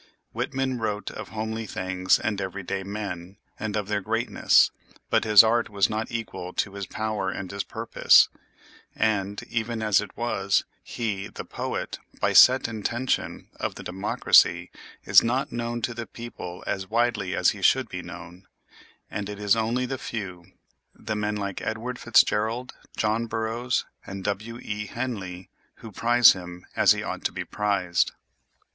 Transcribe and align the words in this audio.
Whitman 0.31 0.79
wrote 0.79 1.11
of 1.11 1.29
homely 1.29 1.67
things 1.67 2.17
and 2.17 2.41
every 2.41 2.63
day 2.63 2.81
men, 2.81 3.37
and 3.59 3.75
of 3.77 3.87
their 3.87 4.01
greatness, 4.01 4.71
but 5.11 5.25
his 5.25 5.43
art 5.43 5.69
was 5.69 5.91
not 5.91 6.11
equal 6.11 6.53
to 6.53 6.73
his 6.73 6.87
power 6.87 7.29
and 7.29 7.51
his 7.51 7.63
purpose; 7.63 8.27
and, 8.95 9.43
even 9.43 9.83
as 9.83 10.01
it 10.01 10.17
was, 10.17 10.65
he, 10.81 11.27
the 11.27 11.45
poet, 11.45 11.99
by 12.19 12.33
set 12.33 12.67
intention, 12.67 13.49
of 13.59 13.75
the 13.75 13.83
democracy, 13.83 14.71
is 15.05 15.21
not 15.21 15.51
known 15.51 15.83
to 15.83 15.93
the 15.93 16.07
people 16.07 16.63
as 16.65 16.89
widely 16.89 17.35
as 17.35 17.51
he 17.51 17.61
should 17.61 17.87
be 17.87 18.01
known; 18.01 18.47
and 19.11 19.29
it 19.29 19.37
is 19.37 19.55
only 19.55 19.85
the 19.85 19.99
few—the 19.99 21.15
men 21.15 21.35
like 21.35 21.61
Edward 21.61 21.99
FitzGerald, 21.99 22.71
John 22.97 23.27
Burroughs, 23.27 23.85
and 24.07 24.23
W. 24.23 24.57
E. 24.63 24.87
Henley—who 24.87 25.91
prize 25.91 26.31
him 26.33 26.65
as 26.75 26.91
he 26.93 27.03
ought 27.03 27.23
to 27.25 27.31
be 27.31 27.45
prized. 27.45 28.13